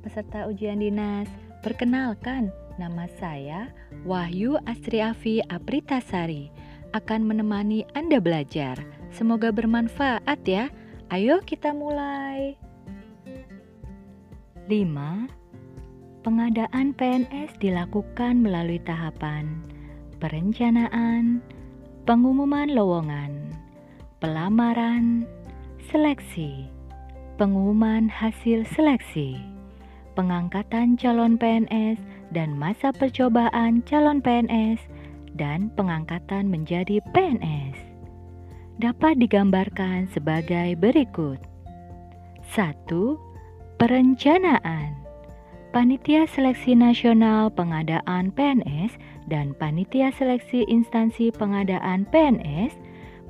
peserta 0.00 0.46
ujian 0.46 0.82
dinas. 0.82 1.28
Perkenalkan, 1.62 2.54
nama 2.78 3.10
saya 3.18 3.74
Wahyu 4.06 4.58
Astriafi 4.64 5.42
Apritasari. 5.50 6.50
Akan 6.96 7.26
menemani 7.26 7.84
Anda 7.92 8.22
belajar. 8.22 8.80
Semoga 9.12 9.52
bermanfaat 9.52 10.40
ya. 10.48 10.72
Ayo 11.12 11.42
kita 11.44 11.76
mulai. 11.76 12.56
5. 14.66 16.24
Pengadaan 16.24 16.92
PNS 16.96 17.56
dilakukan 17.60 18.40
melalui 18.40 18.80
tahapan 18.82 19.64
perencanaan, 20.18 21.38
pengumuman 22.04 22.74
lowongan, 22.74 23.54
pelamaran, 24.18 25.24
seleksi 25.88 26.68
pengumuman 27.38 28.10
hasil 28.10 28.66
seleksi, 28.74 29.38
pengangkatan 30.18 30.98
calon 30.98 31.38
PNS 31.38 32.02
dan 32.34 32.58
masa 32.58 32.90
percobaan 32.90 33.86
calon 33.86 34.18
PNS, 34.18 34.82
dan 35.38 35.70
pengangkatan 35.78 36.50
menjadi 36.50 36.98
PNS 37.14 37.78
dapat 38.82 39.22
digambarkan 39.22 40.10
sebagai 40.10 40.74
berikut. 40.74 41.38
1. 42.50 42.90
Perencanaan 43.78 44.98
Panitia 45.70 46.26
Seleksi 46.26 46.74
Nasional 46.74 47.54
Pengadaan 47.54 48.34
PNS 48.34 48.98
dan 49.30 49.54
Panitia 49.54 50.10
Seleksi 50.10 50.66
Instansi 50.66 51.30
Pengadaan 51.30 52.08
PNS 52.10 52.74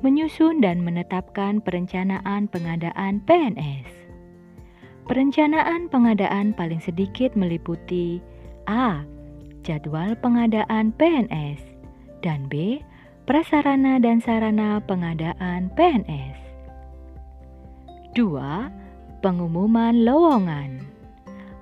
menyusun 0.01 0.63
dan 0.63 0.81
menetapkan 0.81 1.61
perencanaan 1.61 2.47
pengadaan 2.47 3.21
PNS. 3.27 3.98
Perencanaan 5.09 5.89
pengadaan 5.89 6.53
paling 6.53 6.77
sedikit 6.85 7.33
meliputi 7.33 8.21
A. 8.69 9.01
Jadwal 9.65 10.13
pengadaan 10.21 10.93
PNS 11.01 11.57
dan 12.21 12.45
B. 12.45 12.77
Prasarana 13.25 13.97
dan 13.97 14.21
sarana 14.21 14.77
pengadaan 14.85 15.73
PNS 15.73 16.37
2. 18.13 18.21
Pengumuman 19.25 20.05
lowongan 20.05 20.85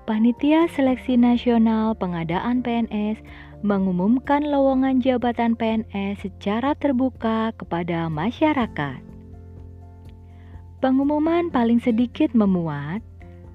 Panitia 0.03 0.67
Seleksi 0.67 1.15
Nasional 1.15 1.95
Pengadaan 1.95 2.59
PNS 2.59 3.23
mengumumkan 3.63 4.43
lowongan 4.43 4.99
jabatan 4.99 5.55
PNS 5.55 6.19
secara 6.19 6.75
terbuka 6.75 7.55
kepada 7.55 8.11
masyarakat. 8.11 8.99
Pengumuman 10.83 11.47
paling 11.47 11.79
sedikit 11.79 12.35
memuat 12.35 12.99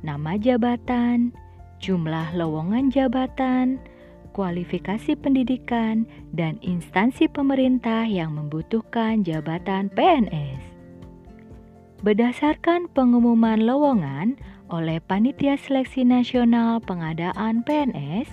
nama 0.02 0.34
jabatan, 0.34 1.30
jumlah 1.78 2.34
lowongan 2.34 2.90
jabatan, 2.90 3.78
kualifikasi 4.34 5.14
pendidikan, 5.18 6.06
dan 6.34 6.58
instansi 6.62 7.30
pemerintah 7.30 8.06
yang 8.06 8.34
membutuhkan 8.34 9.22
jabatan 9.22 9.90
PNS. 9.94 10.62
Berdasarkan 12.02 12.90
pengumuman 12.90 13.62
lowongan 13.62 14.34
oleh 14.74 14.98
Panitia 14.98 15.54
Seleksi 15.54 16.02
Nasional 16.02 16.82
Pengadaan 16.82 17.62
PNS, 17.62 18.26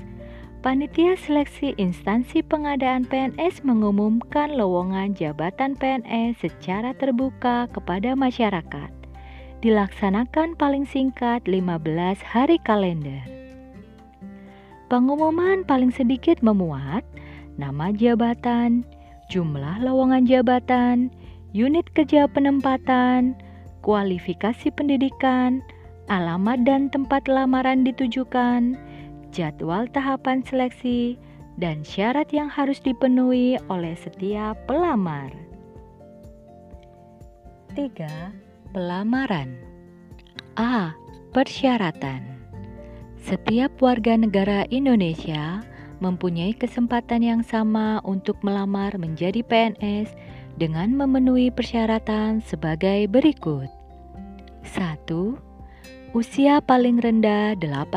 Panitia 0.60 1.16
Seleksi 1.16 1.78
Instansi 1.78 2.42
Pengadaan 2.42 3.06
PNS 3.06 3.62
mengumumkan 3.64 4.58
lowongan 4.58 5.14
jabatan 5.14 5.78
PNS 5.78 6.42
secara 6.42 6.98
terbuka 6.98 7.70
kepada 7.72 8.18
masyarakat 8.18 8.99
dilaksanakan 9.60 10.56
paling 10.56 10.88
singkat 10.88 11.44
15 11.44 11.84
hari 12.24 12.56
kalender. 12.64 13.24
Pengumuman 14.88 15.68
paling 15.68 15.94
sedikit 15.94 16.42
memuat 16.42 17.04
nama 17.60 17.92
jabatan, 17.92 18.88
jumlah 19.28 19.84
lowongan 19.84 20.26
jabatan, 20.26 21.12
unit 21.52 21.86
kerja 21.94 22.26
penempatan, 22.32 23.36
kualifikasi 23.84 24.72
pendidikan, 24.74 25.62
alamat 26.08 26.64
dan 26.66 26.90
tempat 26.90 27.28
lamaran 27.30 27.86
ditujukan, 27.86 28.80
jadwal 29.30 29.86
tahapan 29.92 30.42
seleksi, 30.42 31.20
dan 31.60 31.84
syarat 31.84 32.32
yang 32.32 32.48
harus 32.48 32.80
dipenuhi 32.80 33.60
oleh 33.68 33.94
setiap 34.00 34.56
pelamar. 34.66 35.30
3 37.78 38.49
Pelamaran 38.70 39.58
A. 40.54 40.94
Persyaratan 41.34 42.22
Setiap 43.18 43.82
warga 43.82 44.14
negara 44.14 44.70
Indonesia 44.70 45.66
mempunyai 45.98 46.54
kesempatan 46.54 47.26
yang 47.26 47.42
sama 47.42 47.98
untuk 48.06 48.38
melamar 48.46 48.94
menjadi 49.02 49.42
PNS 49.42 50.14
dengan 50.62 50.94
memenuhi 50.94 51.50
persyaratan 51.50 52.46
sebagai 52.46 53.10
berikut 53.10 53.74
1. 54.62 56.14
Usia 56.14 56.62
paling 56.62 57.02
rendah 57.02 57.58
18 57.58 57.90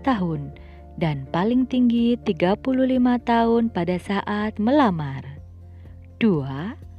tahun 0.00 0.56
dan 0.96 1.28
paling 1.36 1.68
tinggi 1.68 2.16
35 2.24 2.64
tahun 3.28 3.68
pada 3.68 4.00
saat 4.00 4.56
melamar 4.56 5.20
2 6.16 6.93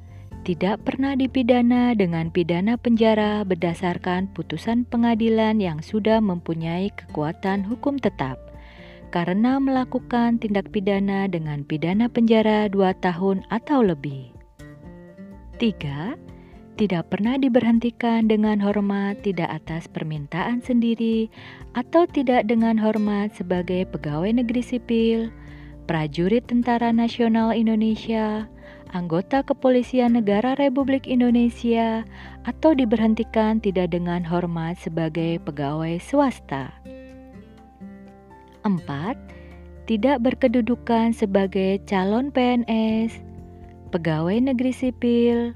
tidak 0.45 0.85
pernah 0.85 1.17
dipidana 1.17 1.97
dengan 1.97 2.29
pidana 2.29 2.77
penjara 2.77 3.41
berdasarkan 3.41 4.29
putusan 4.29 4.85
pengadilan 4.85 5.57
yang 5.57 5.81
sudah 5.81 6.21
mempunyai 6.21 6.93
kekuatan 6.93 7.65
hukum 7.65 7.97
tetap 7.97 8.37
karena 9.09 9.57
melakukan 9.57 10.37
tindak 10.37 10.69
pidana 10.69 11.25
dengan 11.25 11.65
pidana 11.65 12.05
penjara 12.05 12.69
dua 12.69 12.93
tahun 13.01 13.41
atau 13.49 13.81
lebih. 13.81 14.29
3. 15.57 16.13
Tidak 16.75 17.03
pernah 17.07 17.39
diberhentikan 17.41 18.27
dengan 18.29 18.61
hormat 18.61 19.25
tidak 19.25 19.49
atas 19.63 19.89
permintaan 19.89 20.61
sendiri 20.61 21.31
atau 21.73 22.05
tidak 22.05 22.45
dengan 22.45 22.77
hormat 22.77 23.33
sebagai 23.33 23.87
pegawai 23.89 24.29
negeri 24.29 24.61
sipil, 24.61 25.31
prajurit 25.87 26.43
Tentara 26.45 26.91
Nasional 26.91 27.55
Indonesia, 27.55 28.51
anggota 28.95 29.43
kepolisian 29.43 30.15
negara 30.15 30.55
Republik 30.55 31.03
Indonesia 31.03 32.07
atau 32.47 32.71
diberhentikan 32.71 33.59
tidak 33.59 33.91
dengan 33.91 34.23
hormat 34.23 34.79
sebagai 34.79 35.43
pegawai 35.43 35.99
swasta. 35.99 36.71
4. 38.63 38.79
Tidak 39.85 40.17
berkedudukan 40.23 41.11
sebagai 41.11 41.83
calon 41.83 42.31
PNS, 42.31 43.19
pegawai 43.91 44.39
negeri 44.39 44.71
sipil, 44.71 45.51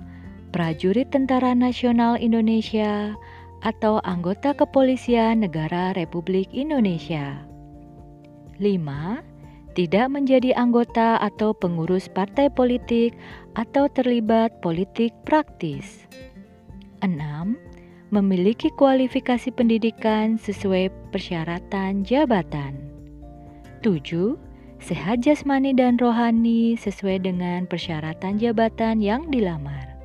prajurit 0.52 1.08
Tentara 1.10 1.56
Nasional 1.56 2.20
Indonesia, 2.20 3.16
atau 3.64 4.04
anggota 4.04 4.52
kepolisian 4.52 5.42
negara 5.42 5.96
Republik 5.96 6.52
Indonesia. 6.52 7.42
5 8.60 9.29
tidak 9.80 10.12
menjadi 10.12 10.52
anggota 10.60 11.16
atau 11.24 11.56
pengurus 11.56 12.12
partai 12.12 12.52
politik 12.52 13.16
atau 13.56 13.88
terlibat 13.88 14.52
politik 14.60 15.16
praktis. 15.24 16.04
6. 17.00 17.16
Memiliki 18.12 18.76
kualifikasi 18.76 19.48
pendidikan 19.56 20.36
sesuai 20.36 20.92
persyaratan 21.16 22.04
jabatan. 22.04 22.76
7. 23.80 24.36
Sehat 24.84 25.24
jasmani 25.24 25.72
dan 25.72 25.96
rohani 25.96 26.76
sesuai 26.76 27.24
dengan 27.24 27.64
persyaratan 27.64 28.36
jabatan 28.36 29.00
yang 29.00 29.32
dilamar. 29.32 29.96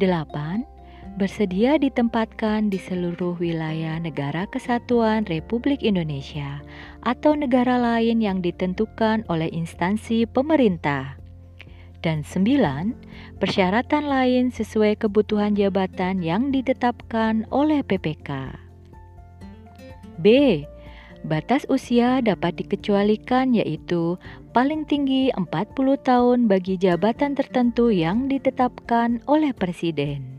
8 0.00 0.73
bersedia 1.14 1.78
ditempatkan 1.78 2.74
di 2.74 2.78
seluruh 2.82 3.38
wilayah 3.38 4.02
negara 4.02 4.50
kesatuan 4.50 5.22
Republik 5.30 5.86
Indonesia 5.86 6.58
atau 7.06 7.38
negara 7.38 7.78
lain 7.78 8.18
yang 8.18 8.42
ditentukan 8.42 9.22
oleh 9.30 9.46
instansi 9.54 10.26
pemerintah. 10.26 11.14
Dan 12.02 12.26
sembilan, 12.26 12.92
persyaratan 13.38 14.04
lain 14.04 14.52
sesuai 14.52 15.00
kebutuhan 15.00 15.56
jabatan 15.56 16.20
yang 16.20 16.52
ditetapkan 16.52 17.48
oleh 17.48 17.80
PPK. 17.80 18.58
B. 20.20 20.26
Batas 21.24 21.64
usia 21.72 22.20
dapat 22.20 22.60
dikecualikan 22.60 23.56
yaitu 23.56 24.20
paling 24.52 24.84
tinggi 24.84 25.32
40 25.32 25.48
tahun 26.04 26.38
bagi 26.44 26.76
jabatan 26.76 27.32
tertentu 27.32 27.88
yang 27.88 28.28
ditetapkan 28.28 29.24
oleh 29.24 29.56
Presiden. 29.56 30.33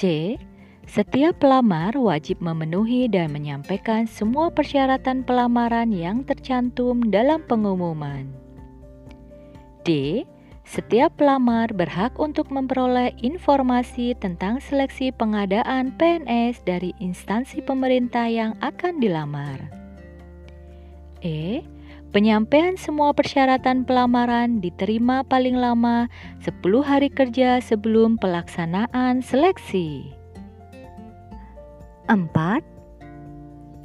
C. 0.00 0.32
Setiap 0.88 1.44
pelamar 1.44 1.92
wajib 1.92 2.40
memenuhi 2.40 3.04
dan 3.04 3.36
menyampaikan 3.36 4.08
semua 4.08 4.48
persyaratan 4.48 5.28
pelamaran 5.28 5.92
yang 5.92 6.24
tercantum 6.24 7.12
dalam 7.12 7.44
pengumuman. 7.44 8.24
D. 9.84 10.24
Setiap 10.64 11.20
pelamar 11.20 11.68
berhak 11.76 12.16
untuk 12.16 12.48
memperoleh 12.48 13.12
informasi 13.20 14.16
tentang 14.16 14.64
seleksi 14.64 15.12
pengadaan 15.12 15.92
PNS 16.00 16.64
dari 16.64 16.96
instansi 16.96 17.60
pemerintah 17.60 18.24
yang 18.24 18.56
akan 18.64 19.04
dilamar. 19.04 19.60
E. 21.20 21.60
Penyampaian 22.10 22.74
semua 22.74 23.14
persyaratan 23.14 23.86
pelamaran 23.86 24.58
diterima 24.58 25.22
paling 25.22 25.54
lama 25.54 26.10
10 26.42 26.58
hari 26.82 27.06
kerja 27.06 27.62
sebelum 27.62 28.18
pelaksanaan 28.18 29.22
seleksi. 29.22 30.10
4. 32.10 32.26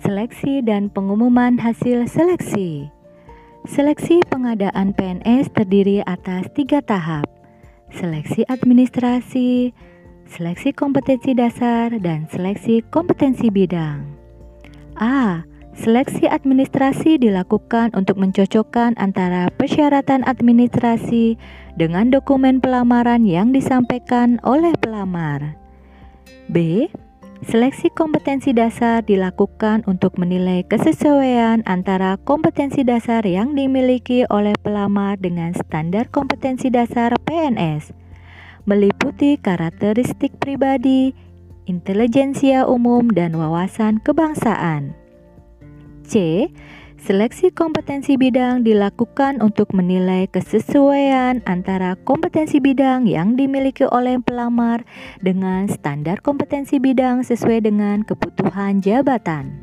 Seleksi 0.01 0.66
dan 0.66 0.89
pengumuman 0.89 1.62
hasil 1.62 2.10
seleksi. 2.10 2.89
Seleksi 3.69 4.25
pengadaan 4.25 4.98
PNS 4.98 5.54
terdiri 5.54 6.01
atas 6.01 6.50
tiga 6.57 6.81
tahap, 6.81 7.30
seleksi 7.94 8.42
administrasi, 8.50 9.69
seleksi 10.25 10.74
kompetensi 10.74 11.38
dasar, 11.38 11.94
dan 12.01 12.25
seleksi 12.33 12.81
kompetensi 12.89 13.54
bidang. 13.54 14.01
A. 14.98 15.45
Seleksi 15.75 16.24
administrasi 16.31 17.19
dilakukan 17.19 17.92
untuk 18.00 18.16
mencocokkan 18.16 18.95
antara 18.95 19.51
persyaratan 19.60 20.24
administrasi 20.24 21.36
dengan 21.75 22.07
dokumen 22.16 22.63
pelamaran 22.63 23.27
yang 23.27 23.51
disampaikan 23.51 24.39
oleh 24.48 24.72
pelamar. 24.80 25.60
B. 26.48 26.88
Seleksi 27.44 27.92
kompetensi 27.92 28.56
dasar 28.56 29.04
dilakukan 29.04 29.83
untuk 29.86 30.16
menilai 30.16 30.63
kesesuaian 30.66 31.62
antara 31.68 32.16
kompetensi 32.24 32.81
dasar 32.81 33.21
yang 33.28 33.54
dimiliki 33.54 34.24
oleh 34.31 34.56
pelamar 34.63 35.19
dengan 35.19 35.51
standar 35.54 36.07
kompetensi 36.10 36.71
dasar 36.71 37.13
PNS, 37.28 37.92
meliputi 38.63 39.38
karakteristik 39.38 40.39
pribadi, 40.42 41.13
intelijensia 41.68 42.66
umum, 42.66 43.12
dan 43.13 43.36
wawasan 43.38 44.01
kebangsaan. 44.01 45.05
C. 46.06 46.48
Seleksi 47.06 47.54
kompetensi 47.54 48.18
bidang 48.18 48.66
dilakukan 48.66 49.38
untuk 49.38 49.78
menilai 49.78 50.25
kesesuaian 50.25 51.38
antara 51.46 51.94
kompetensi 52.02 52.57
bidang 52.57 53.06
yang 53.06 53.38
dimiliki 53.38 53.86
oleh 53.86 54.18
pelamar 54.18 54.81
dengan 55.22 55.69
standar 55.69 56.18
kompetensi 56.25 56.81
bidang 56.81 57.22
sesuai 57.22 57.62
dengan 57.62 58.02
kebutuhan 58.02 58.81
jabatan. 58.81 59.54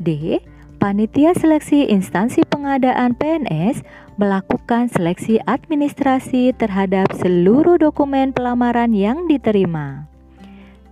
D. 0.00 0.40
Panitia 0.80 1.36
seleksi 1.36 1.92
instansi 1.92 2.40
pengadaan 2.48 3.12
PNS 3.12 3.84
melakukan 4.16 4.88
seleksi 4.88 5.36
administrasi 5.44 6.56
terhadap 6.56 7.12
seluruh 7.20 7.76
dokumen 7.76 8.32
pelamaran 8.32 8.96
yang 8.96 9.28
diterima. 9.28 10.08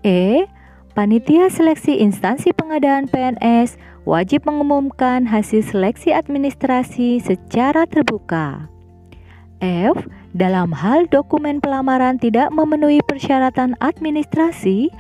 E. 0.04 0.44
Panitia 0.96 1.52
seleksi 1.52 2.00
instansi 2.00 2.56
pengadaan 2.56 3.08
PNS 3.12 3.76
wajib 4.08 4.48
mengumumkan 4.48 5.28
hasil 5.28 5.60
seleksi 5.60 6.16
administrasi 6.16 7.20
secara 7.20 7.84
terbuka. 7.84 8.72
F. 9.60 9.96
Dalam 10.36 10.70
hal 10.70 11.10
dokumen 11.10 11.58
pelamaran 11.58 12.20
tidak 12.20 12.54
memenuhi 12.54 13.02
persyaratan 13.04 13.74
administrasi, 13.82 14.92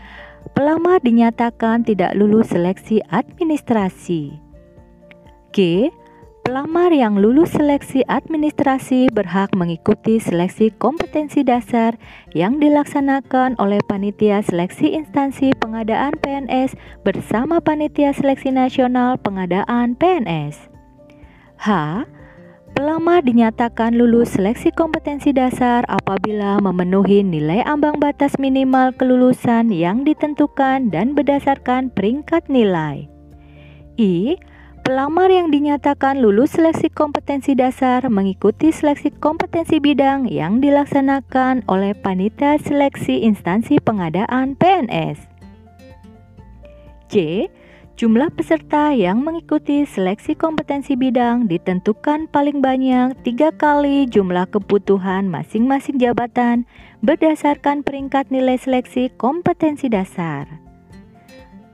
pelamar 0.56 0.98
dinyatakan 1.04 1.86
tidak 1.86 2.16
lulus 2.18 2.50
seleksi 2.50 2.98
administrasi. 3.12 4.34
G. 5.54 5.88
Pelamar 6.48 6.96
yang 6.96 7.20
lulus 7.20 7.52
seleksi 7.52 8.08
administrasi 8.08 9.12
berhak 9.12 9.52
mengikuti 9.52 10.16
seleksi 10.16 10.72
kompetensi 10.80 11.44
dasar 11.44 12.00
yang 12.32 12.56
dilaksanakan 12.56 13.52
oleh 13.60 13.76
Panitia 13.84 14.40
Seleksi 14.40 14.96
Instansi 14.96 15.52
Pengadaan 15.60 16.16
PNS 16.16 16.72
bersama 17.04 17.60
Panitia 17.60 18.16
Seleksi 18.16 18.48
Nasional 18.48 19.20
Pengadaan 19.20 19.92
PNS. 19.92 20.72
H. 21.60 21.68
Pelamar 22.72 23.28
dinyatakan 23.28 23.92
lulus 23.92 24.32
seleksi 24.32 24.72
kompetensi 24.72 25.36
dasar 25.36 25.84
apabila 25.84 26.64
memenuhi 26.64 27.28
nilai 27.28 27.60
ambang 27.68 28.00
batas 28.00 28.40
minimal 28.40 28.96
kelulusan 28.96 29.68
yang 29.68 30.00
ditentukan 30.00 30.88
dan 30.88 31.12
berdasarkan 31.12 31.92
peringkat 31.92 32.48
nilai. 32.48 33.04
I 34.00 34.40
Pelamar 34.88 35.28
yang 35.28 35.52
dinyatakan 35.52 36.16
lulus 36.16 36.56
seleksi 36.56 36.88
kompetensi 36.88 37.52
dasar 37.52 38.08
mengikuti 38.08 38.72
seleksi 38.72 39.12
kompetensi 39.20 39.84
bidang 39.84 40.24
yang 40.32 40.64
dilaksanakan 40.64 41.60
oleh 41.68 41.92
panitia 41.92 42.56
seleksi 42.56 43.20
instansi 43.20 43.84
pengadaan 43.84 44.56
PNS. 44.56 45.20
C. 47.12 47.44
Jumlah 48.00 48.32
peserta 48.32 48.96
yang 48.96 49.20
mengikuti 49.20 49.84
seleksi 49.84 50.32
kompetensi 50.32 50.96
bidang 50.96 51.52
ditentukan 51.52 52.24
paling 52.32 52.64
banyak 52.64 53.12
tiga 53.28 53.52
kali 53.52 54.08
jumlah 54.08 54.48
kebutuhan 54.48 55.28
masing-masing 55.28 56.00
jabatan 56.00 56.64
berdasarkan 57.04 57.84
peringkat 57.84 58.32
nilai 58.32 58.56
seleksi 58.56 59.12
kompetensi 59.20 59.92
dasar. 59.92 60.48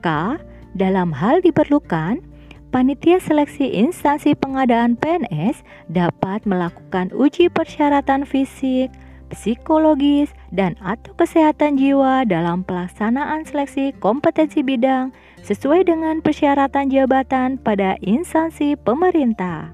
K. 0.03 0.35
Dalam 0.75 1.15
hal 1.15 1.39
diperlukan, 1.39 2.34
Panitia 2.75 3.23
seleksi 3.23 3.71
instansi 3.71 4.35
pengadaan 4.35 4.99
PNS 4.99 5.63
dapat 5.87 6.43
melakukan 6.43 7.07
uji 7.15 7.47
persyaratan 7.47 8.27
fisik, 8.27 8.91
psikologis, 9.31 10.35
dan 10.51 10.75
atau 10.83 11.15
kesehatan 11.15 11.79
jiwa 11.79 12.27
dalam 12.27 12.67
pelaksanaan 12.67 13.47
seleksi 13.47 13.95
kompetensi 14.03 14.59
bidang 14.59 15.15
sesuai 15.39 15.87
dengan 15.87 16.19
persyaratan 16.19 16.91
jabatan 16.91 17.55
pada 17.63 17.95
instansi 18.03 18.75
pemerintah. 18.75 19.71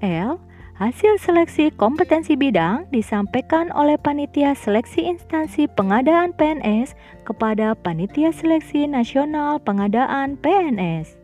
L. 0.00 0.40
Hasil 0.80 1.20
seleksi 1.20 1.76
kompetensi 1.76 2.40
bidang 2.40 2.88
disampaikan 2.88 3.68
oleh 3.68 4.00
panitia 4.00 4.56
seleksi 4.56 5.12
instansi 5.12 5.68
pengadaan 5.68 6.32
PNS 6.32 6.96
kepada 7.28 7.76
panitia 7.76 8.32
seleksi 8.32 8.88
nasional 8.88 9.60
pengadaan 9.60 10.40
PNS. 10.40 11.21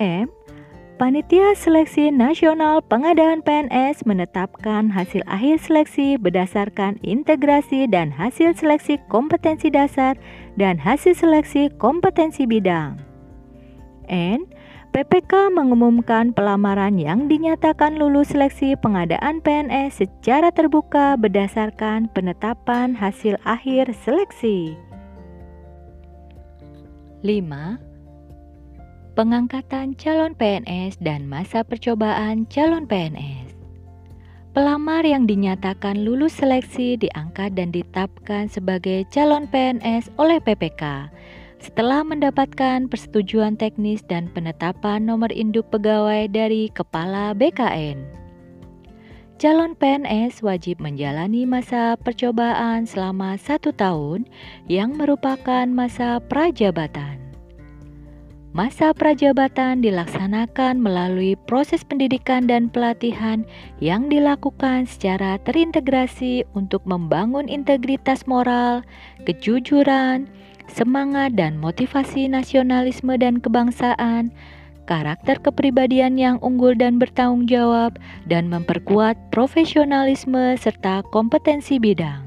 M. 0.00 0.28
Panitia 0.96 1.52
Seleksi 1.52 2.08
Nasional 2.08 2.80
Pengadaan 2.80 3.44
PNS 3.44 4.08
menetapkan 4.08 4.88
hasil 4.88 5.20
akhir 5.28 5.60
seleksi 5.60 6.16
berdasarkan 6.16 6.96
integrasi 7.04 7.84
dan 7.84 8.08
hasil 8.08 8.56
seleksi 8.56 8.96
kompetensi 9.12 9.68
dasar 9.68 10.16
dan 10.56 10.80
hasil 10.80 11.12
seleksi 11.12 11.68
kompetensi 11.76 12.48
bidang. 12.48 12.96
N. 14.08 14.48
PPK 14.96 15.52
mengumumkan 15.52 16.32
pelamaran 16.32 16.96
yang 16.96 17.28
dinyatakan 17.28 18.00
lulus 18.00 18.32
seleksi 18.32 18.72
pengadaan 18.80 19.44
PNS 19.44 20.00
secara 20.00 20.48
terbuka 20.48 21.20
berdasarkan 21.20 22.08
penetapan 22.16 22.96
hasil 22.96 23.36
akhir 23.44 23.92
seleksi. 24.00 24.80
5 27.20 27.85
pengangkatan 29.16 29.96
calon 29.96 30.36
PNS 30.36 31.00
dan 31.00 31.24
masa 31.24 31.64
percobaan 31.64 32.44
calon 32.52 32.84
PNS. 32.84 33.56
Pelamar 34.52 35.08
yang 35.08 35.24
dinyatakan 35.24 36.04
lulus 36.04 36.36
seleksi 36.36 37.00
diangkat 37.00 37.56
dan 37.56 37.72
ditetapkan 37.72 38.52
sebagai 38.52 39.08
calon 39.08 39.48
PNS 39.48 40.12
oleh 40.20 40.36
PPK 40.36 41.08
setelah 41.56 42.04
mendapatkan 42.04 42.84
persetujuan 42.92 43.56
teknis 43.56 44.04
dan 44.04 44.28
penetapan 44.36 45.08
nomor 45.08 45.32
induk 45.32 45.64
pegawai 45.72 46.28
dari 46.28 46.68
Kepala 46.68 47.32
BKN. 47.32 48.04
Calon 49.36 49.76
PNS 49.76 50.40
wajib 50.40 50.80
menjalani 50.80 51.44
masa 51.44 51.96
percobaan 52.00 52.88
selama 52.88 53.36
satu 53.36 53.72
tahun 53.72 54.24
yang 54.68 54.96
merupakan 54.96 55.68
masa 55.68 56.20
prajabatan. 56.24 57.25
Masa 58.56 58.96
prajabatan 58.96 59.84
dilaksanakan 59.84 60.80
melalui 60.80 61.36
proses 61.44 61.84
pendidikan 61.84 62.48
dan 62.48 62.72
pelatihan 62.72 63.44
yang 63.84 64.08
dilakukan 64.08 64.88
secara 64.88 65.36
terintegrasi 65.44 66.40
untuk 66.56 66.80
membangun 66.88 67.52
integritas 67.52 68.24
moral, 68.24 68.80
kejujuran, 69.28 70.24
semangat 70.72 71.36
dan 71.36 71.60
motivasi 71.60 72.32
nasionalisme 72.32 73.12
dan 73.20 73.44
kebangsaan, 73.44 74.32
karakter 74.88 75.36
kepribadian 75.36 76.16
yang 76.16 76.40
unggul 76.40 76.72
dan 76.72 76.96
bertanggung 76.96 77.44
jawab, 77.44 78.00
dan 78.24 78.48
memperkuat 78.48 79.20
profesionalisme 79.36 80.56
serta 80.56 81.04
kompetensi 81.12 81.76
bidang. 81.76 82.25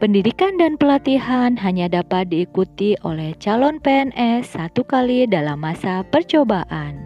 Pendidikan 0.00 0.56
dan 0.56 0.80
pelatihan 0.80 1.60
hanya 1.60 1.84
dapat 1.92 2.32
diikuti 2.32 2.96
oleh 3.04 3.36
calon 3.36 3.76
PNS 3.84 4.56
satu 4.56 4.80
kali 4.80 5.28
dalam 5.28 5.60
masa 5.60 6.00
percobaan. 6.08 6.96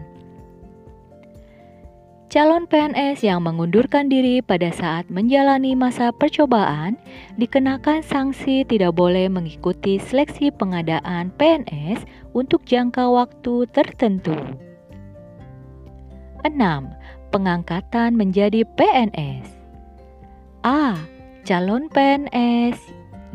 Calon 2.30 2.70
PNS 2.70 3.26
yang 3.26 3.42
mengundurkan 3.42 4.06
diri 4.06 4.38
pada 4.38 4.70
saat 4.70 5.10
menjalani 5.10 5.74
masa 5.74 6.14
percobaan 6.14 6.94
dikenakan 7.34 7.98
sanksi 8.06 8.62
tidak 8.62 8.94
boleh 8.94 9.26
mengikuti 9.26 9.98
seleksi 9.98 10.54
pengadaan 10.54 11.34
PNS 11.34 11.98
untuk 12.30 12.62
jangka 12.62 13.10
waktu 13.10 13.66
tertentu. 13.74 14.38
6. 16.46 16.62
Pengangkatan 17.34 18.14
menjadi 18.14 18.62
PNS. 18.78 19.50
A. 20.62 21.13
Calon 21.44 21.92
PNS 21.92 22.80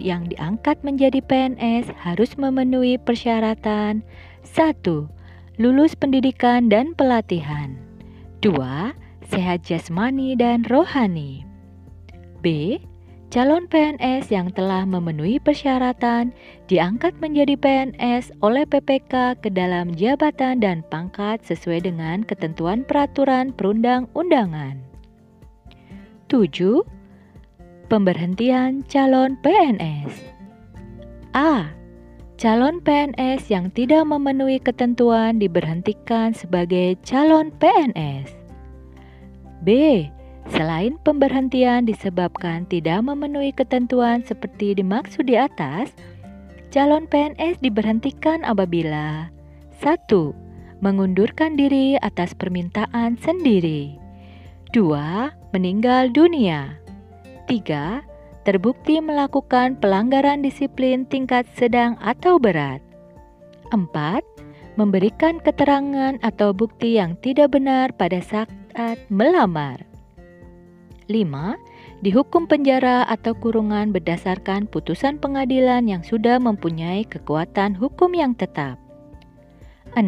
yang 0.02 0.26
diangkat 0.26 0.82
menjadi 0.82 1.22
PNS 1.22 1.94
harus 1.94 2.34
memenuhi 2.42 2.98
persyaratan 2.98 4.02
1. 4.50 4.82
Lulus 5.62 5.94
pendidikan 5.94 6.74
dan 6.74 6.98
pelatihan 6.98 7.78
2. 8.42 8.50
Sehat 9.30 9.62
jasmani 9.62 10.34
dan 10.34 10.66
rohani 10.66 11.46
B. 12.42 12.82
Calon 13.30 13.70
PNS 13.70 14.34
yang 14.34 14.50
telah 14.58 14.90
memenuhi 14.90 15.38
persyaratan 15.38 16.34
diangkat 16.66 17.14
menjadi 17.22 17.62
PNS 17.62 18.34
oleh 18.42 18.66
PPK 18.66 19.38
ke 19.38 19.54
dalam 19.54 19.94
jabatan 19.94 20.58
dan 20.58 20.82
pangkat 20.90 21.46
sesuai 21.46 21.86
dengan 21.86 22.26
ketentuan 22.26 22.82
peraturan 22.90 23.54
perundang-undangan. 23.54 24.82
7 26.26 26.98
Pemberhentian 27.90 28.86
calon 28.86 29.34
PNS 29.42 30.14
A. 31.34 31.74
Calon 32.38 32.78
PNS 32.86 33.50
yang 33.50 33.74
tidak 33.74 34.06
memenuhi 34.06 34.62
ketentuan 34.62 35.42
diberhentikan 35.42 36.38
sebagai 36.38 37.02
calon 37.02 37.50
PNS. 37.58 38.30
B. 39.66 39.70
Selain 40.54 41.02
pemberhentian 41.02 41.90
disebabkan 41.90 42.70
tidak 42.70 43.02
memenuhi 43.06 43.50
ketentuan 43.58 44.22
seperti 44.22 44.78
dimaksud 44.78 45.26
di 45.26 45.38
atas, 45.38 45.90
calon 46.70 47.10
PNS 47.10 47.58
diberhentikan 47.58 48.46
apabila 48.46 49.34
1. 49.82 49.98
Mengundurkan 50.86 51.58
diri 51.58 51.98
atas 52.06 52.38
permintaan 52.38 53.18
sendiri 53.18 53.98
2. 54.78 55.58
Meninggal 55.58 56.14
dunia 56.14 56.79
3. 57.50 58.06
Terbukti 58.46 59.02
melakukan 59.02 59.74
pelanggaran 59.82 60.46
disiplin 60.46 61.10
tingkat 61.10 61.50
sedang 61.58 61.98
atau 61.98 62.38
berat. 62.38 62.78
4. 63.74 63.90
Memberikan 64.78 65.42
keterangan 65.42 66.22
atau 66.22 66.54
bukti 66.54 67.02
yang 67.02 67.18
tidak 67.26 67.58
benar 67.58 67.90
pada 67.98 68.22
saat 68.22 69.02
melamar. 69.10 69.82
5. 71.10 72.06
Dihukum 72.06 72.46
penjara 72.46 73.02
atau 73.10 73.34
kurungan 73.34 73.90
berdasarkan 73.90 74.70
putusan 74.70 75.18
pengadilan 75.18 75.90
yang 75.90 76.06
sudah 76.06 76.38
mempunyai 76.38 77.02
kekuatan 77.02 77.74
hukum 77.74 78.14
yang 78.14 78.38
tetap. 78.38 78.78
6. 79.98 80.06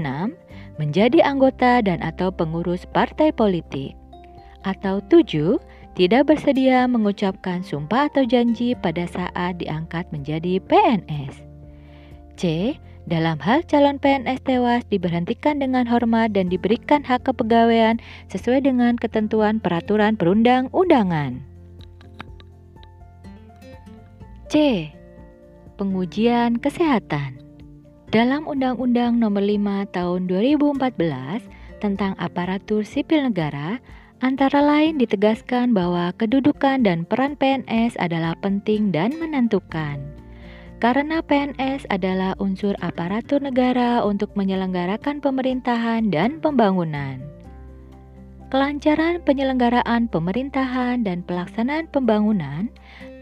Menjadi 0.77 1.25
anggota 1.25 1.81
dan 1.81 2.05
atau 2.05 2.29
pengurus 2.29 2.85
partai 2.85 3.33
politik. 3.33 3.97
Atau 4.61 5.01
7 5.09 5.57
tidak 5.95 6.31
bersedia 6.31 6.87
mengucapkan 6.87 7.59
sumpah 7.61 8.07
atau 8.07 8.23
janji 8.23 8.71
pada 8.79 9.03
saat 9.07 9.59
diangkat 9.59 10.07
menjadi 10.15 10.63
PNS. 10.63 11.43
C. 12.39 12.75
Dalam 13.09 13.41
hal 13.41 13.65
calon 13.65 13.97
PNS 13.97 14.45
tewas 14.45 14.85
diberhentikan 14.87 15.57
dengan 15.57 15.89
hormat 15.89 16.31
dan 16.37 16.47
diberikan 16.47 17.01
hak 17.01 17.27
kepegawaian 17.27 17.97
sesuai 18.29 18.63
dengan 18.63 18.95
ketentuan 18.95 19.57
peraturan 19.57 20.15
perundang-undangan. 20.15 21.41
C. 24.47 24.87
Pengujian 25.81 26.61
kesehatan. 26.61 27.41
Dalam 28.11 28.43
Undang-Undang 28.43 29.17
Nomor 29.17 29.39
5 29.39 29.95
Tahun 29.95 30.21
2014 30.27 31.79
tentang 31.81 32.13
aparatur 32.21 32.85
sipil 32.85 33.31
negara 33.31 33.81
Antara 34.21 34.61
lain 34.61 35.01
ditegaskan 35.01 35.73
bahwa 35.73 36.13
kedudukan 36.13 36.85
dan 36.85 37.09
peran 37.09 37.33
PNS 37.41 37.97
adalah 37.97 38.37
penting 38.37 38.93
dan 38.93 39.17
menentukan. 39.17 39.97
Karena 40.77 41.25
PNS 41.25 41.89
adalah 41.89 42.37
unsur 42.37 42.77
aparatur 42.85 43.41
negara 43.41 44.05
untuk 44.05 44.29
menyelenggarakan 44.37 45.25
pemerintahan 45.25 46.13
dan 46.13 46.37
pembangunan. 46.37 47.17
Kelancaran 48.53 49.25
penyelenggaraan 49.25 50.05
pemerintahan 50.05 51.01
dan 51.01 51.25
pelaksanaan 51.25 51.89
pembangunan 51.89 52.69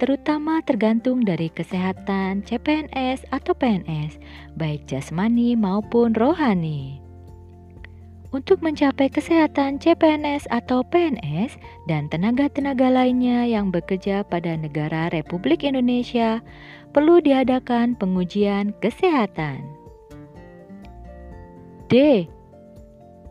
terutama 0.04 0.60
tergantung 0.68 1.24
dari 1.24 1.48
kesehatan 1.48 2.44
CPNS 2.44 3.24
atau 3.32 3.56
PNS, 3.56 4.20
baik 4.60 4.84
jasmani 4.84 5.56
maupun 5.56 6.12
rohani. 6.12 7.09
Untuk 8.30 8.62
mencapai 8.62 9.10
kesehatan 9.10 9.82
CPNS 9.82 10.46
atau 10.54 10.86
PNS 10.86 11.58
dan 11.90 12.14
tenaga-tenaga 12.14 12.86
lainnya 12.94 13.42
yang 13.50 13.74
bekerja 13.74 14.22
pada 14.22 14.54
negara 14.54 15.10
Republik 15.10 15.66
Indonesia, 15.66 16.38
perlu 16.94 17.26
diadakan 17.26 17.98
pengujian 17.98 18.78
kesehatan. 18.86 19.66
D. 21.90 22.30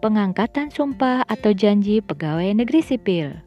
Pengangkatan 0.03 0.75
sumpah 0.75 1.23
atau 1.31 1.55
janji 1.55 2.03
pegawai 2.03 2.59
negeri 2.59 2.83
sipil. 2.83 3.39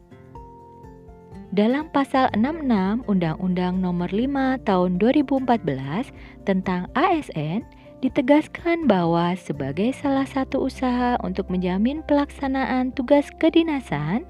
Dalam 1.52 1.92
pasal 1.92 2.32
66 2.32 3.04
Undang-Undang 3.04 3.76
Nomor 3.76 4.08
5 4.08 4.64
Tahun 4.64 4.90
2014 4.96 6.48
tentang 6.48 6.88
ASN, 6.96 7.60
ditegaskan 8.02 8.90
bahwa 8.90 9.32
sebagai 9.38 9.94
salah 9.94 10.26
satu 10.26 10.66
usaha 10.66 11.14
untuk 11.22 11.46
menjamin 11.48 12.02
pelaksanaan 12.02 12.90
tugas 12.90 13.30
kedinasan, 13.38 14.26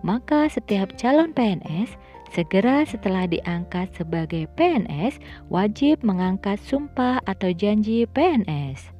maka 0.00 0.48
setiap 0.48 0.96
calon 0.96 1.30
PNS 1.36 1.94
segera 2.32 2.88
setelah 2.88 3.28
diangkat 3.28 3.92
sebagai 3.92 4.48
PNS 4.56 5.20
wajib 5.52 6.00
mengangkat 6.00 6.56
sumpah 6.64 7.20
atau 7.28 7.52
janji 7.52 8.08
PNS. 8.08 8.91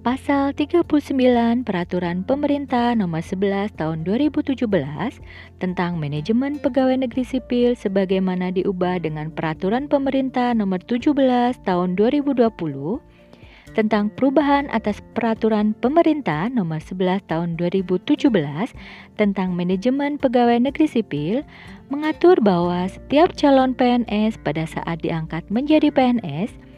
Pasal 0.00 0.56
39 0.56 0.88
Peraturan 1.60 2.24
Pemerintah 2.24 2.96
Nomor 2.96 3.20
11 3.20 3.76
Tahun 3.76 4.00
2017 4.08 4.64
tentang 5.60 6.00
Manajemen 6.00 6.56
Pegawai 6.56 7.04
Negeri 7.04 7.20
Sipil 7.20 7.76
sebagaimana 7.76 8.48
diubah 8.48 9.04
dengan 9.04 9.28
Peraturan 9.28 9.92
Pemerintah 9.92 10.56
Nomor 10.56 10.80
17 10.88 11.12
Tahun 11.68 12.00
2020 12.00 12.32
tentang 13.76 14.08
perubahan 14.16 14.72
atas 14.72 15.04
Peraturan 15.12 15.76
Pemerintah 15.76 16.48
Nomor 16.48 16.80
11 16.80 17.28
Tahun 17.28 17.60
2017 17.60 18.24
tentang 19.20 19.52
Manajemen 19.52 20.16
Pegawai 20.16 20.64
Negeri 20.64 20.88
Sipil 20.88 21.44
mengatur 21.92 22.40
bahwa 22.40 22.88
setiap 22.88 23.36
calon 23.36 23.76
PNS 23.76 24.40
pada 24.40 24.64
saat 24.64 25.04
diangkat 25.04 25.44
menjadi 25.52 25.92
PNS 25.92 26.69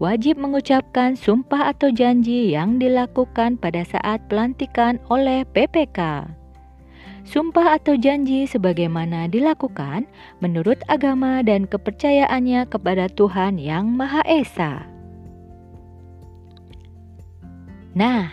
wajib 0.00 0.40
mengucapkan 0.40 1.12
sumpah 1.12 1.76
atau 1.76 1.92
janji 1.92 2.56
yang 2.56 2.80
dilakukan 2.80 3.60
pada 3.60 3.84
saat 3.84 4.24
pelantikan 4.32 4.96
oleh 5.12 5.44
PPK. 5.52 6.24
Sumpah 7.28 7.76
atau 7.76 7.94
janji 8.00 8.48
sebagaimana 8.48 9.28
dilakukan 9.28 10.08
menurut 10.40 10.80
agama 10.88 11.44
dan 11.44 11.68
kepercayaannya 11.68 12.64
kepada 12.66 13.12
Tuhan 13.12 13.60
Yang 13.60 13.86
Maha 13.92 14.24
Esa. 14.24 14.88
Nah, 17.92 18.32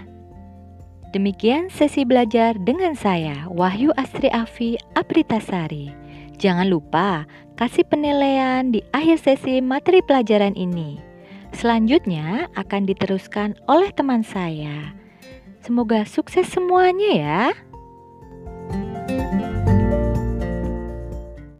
demikian 1.12 1.68
sesi 1.68 2.08
belajar 2.08 2.56
dengan 2.64 2.96
saya, 2.96 3.44
Wahyu 3.52 3.92
Astri 4.00 4.32
Afi 4.32 4.80
Apritasari. 4.96 5.92
Jangan 6.40 6.72
lupa 6.72 7.28
kasih 7.60 7.84
penilaian 7.84 8.72
di 8.72 8.80
akhir 8.96 9.20
sesi 9.20 9.60
materi 9.60 10.00
pelajaran 10.06 10.56
ini. 10.56 11.07
Selanjutnya 11.56 12.51
akan 12.56 12.88
diteruskan 12.88 13.56
oleh 13.68 13.92
teman 13.96 14.24
saya. 14.24 14.96
Semoga 15.63 16.08
sukses 16.08 16.48
semuanya 16.48 17.12
ya. 17.12 17.44